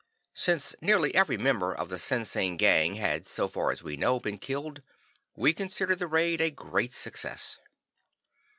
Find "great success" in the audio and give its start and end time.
6.49-7.59